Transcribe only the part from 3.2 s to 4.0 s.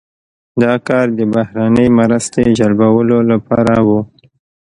لپاره و.